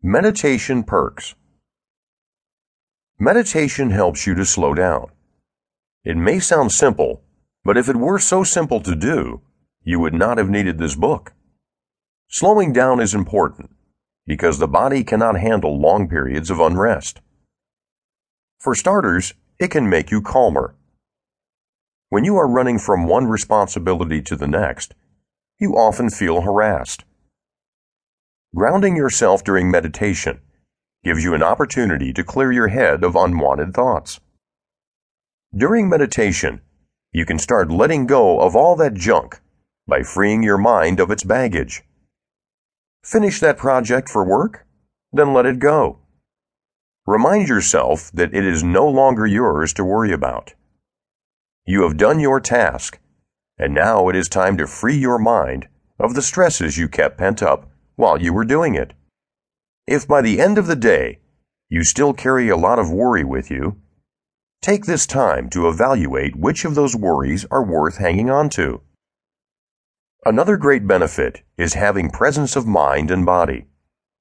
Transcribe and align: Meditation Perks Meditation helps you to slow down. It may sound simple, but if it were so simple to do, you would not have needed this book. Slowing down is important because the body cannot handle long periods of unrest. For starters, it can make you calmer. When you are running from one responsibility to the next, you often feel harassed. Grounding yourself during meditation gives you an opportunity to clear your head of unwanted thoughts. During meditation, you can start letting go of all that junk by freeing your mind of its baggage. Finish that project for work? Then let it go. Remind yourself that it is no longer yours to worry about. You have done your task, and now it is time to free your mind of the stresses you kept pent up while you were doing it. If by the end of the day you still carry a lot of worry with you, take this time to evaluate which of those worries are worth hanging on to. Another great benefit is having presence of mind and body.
Meditation 0.00 0.84
Perks 0.84 1.34
Meditation 3.18 3.90
helps 3.90 4.28
you 4.28 4.34
to 4.36 4.44
slow 4.44 4.72
down. 4.72 5.10
It 6.04 6.16
may 6.16 6.38
sound 6.38 6.70
simple, 6.70 7.24
but 7.64 7.76
if 7.76 7.88
it 7.88 7.96
were 7.96 8.20
so 8.20 8.44
simple 8.44 8.80
to 8.82 8.94
do, 8.94 9.40
you 9.82 9.98
would 9.98 10.14
not 10.14 10.38
have 10.38 10.48
needed 10.48 10.78
this 10.78 10.94
book. 10.94 11.32
Slowing 12.28 12.72
down 12.72 13.00
is 13.00 13.12
important 13.12 13.70
because 14.24 14.60
the 14.60 14.68
body 14.68 15.02
cannot 15.02 15.40
handle 15.40 15.80
long 15.80 16.08
periods 16.08 16.48
of 16.48 16.60
unrest. 16.60 17.20
For 18.60 18.76
starters, 18.76 19.34
it 19.58 19.72
can 19.72 19.90
make 19.90 20.12
you 20.12 20.22
calmer. 20.22 20.76
When 22.08 22.22
you 22.22 22.36
are 22.36 22.46
running 22.46 22.78
from 22.78 23.08
one 23.08 23.26
responsibility 23.26 24.22
to 24.22 24.36
the 24.36 24.46
next, 24.46 24.94
you 25.58 25.72
often 25.72 26.08
feel 26.08 26.42
harassed. 26.42 27.02
Grounding 28.56 28.96
yourself 28.96 29.44
during 29.44 29.70
meditation 29.70 30.40
gives 31.04 31.22
you 31.22 31.34
an 31.34 31.42
opportunity 31.42 32.14
to 32.14 32.24
clear 32.24 32.50
your 32.50 32.68
head 32.68 33.04
of 33.04 33.14
unwanted 33.14 33.74
thoughts. 33.74 34.20
During 35.54 35.88
meditation, 35.88 36.62
you 37.12 37.26
can 37.26 37.38
start 37.38 37.70
letting 37.70 38.06
go 38.06 38.40
of 38.40 38.56
all 38.56 38.74
that 38.76 38.94
junk 38.94 39.40
by 39.86 40.02
freeing 40.02 40.42
your 40.42 40.56
mind 40.56 40.98
of 40.98 41.10
its 41.10 41.24
baggage. 41.24 41.82
Finish 43.04 43.38
that 43.40 43.58
project 43.58 44.08
for 44.08 44.24
work? 44.24 44.66
Then 45.12 45.34
let 45.34 45.46
it 45.46 45.58
go. 45.58 45.98
Remind 47.06 47.48
yourself 47.48 48.10
that 48.12 48.34
it 48.34 48.46
is 48.46 48.62
no 48.62 48.88
longer 48.88 49.26
yours 49.26 49.74
to 49.74 49.84
worry 49.84 50.12
about. 50.12 50.54
You 51.66 51.82
have 51.82 51.98
done 51.98 52.18
your 52.18 52.40
task, 52.40 52.98
and 53.58 53.74
now 53.74 54.08
it 54.08 54.16
is 54.16 54.28
time 54.28 54.56
to 54.56 54.66
free 54.66 54.96
your 54.96 55.18
mind 55.18 55.68
of 55.98 56.14
the 56.14 56.22
stresses 56.22 56.78
you 56.78 56.88
kept 56.88 57.18
pent 57.18 57.42
up 57.42 57.70
while 57.98 58.22
you 58.22 58.32
were 58.32 58.44
doing 58.44 58.76
it. 58.76 58.92
If 59.84 60.06
by 60.06 60.22
the 60.22 60.40
end 60.40 60.56
of 60.56 60.68
the 60.68 60.76
day 60.76 61.18
you 61.68 61.82
still 61.82 62.14
carry 62.14 62.48
a 62.48 62.56
lot 62.56 62.78
of 62.78 62.92
worry 62.92 63.24
with 63.24 63.50
you, 63.50 63.76
take 64.62 64.84
this 64.84 65.04
time 65.04 65.50
to 65.50 65.68
evaluate 65.68 66.36
which 66.36 66.64
of 66.64 66.76
those 66.76 66.94
worries 66.94 67.44
are 67.50 67.64
worth 67.64 67.96
hanging 67.96 68.30
on 68.30 68.50
to. 68.50 68.82
Another 70.24 70.56
great 70.56 70.86
benefit 70.86 71.42
is 71.56 71.74
having 71.74 72.10
presence 72.10 72.54
of 72.54 72.66
mind 72.68 73.10
and 73.10 73.26
body. 73.26 73.66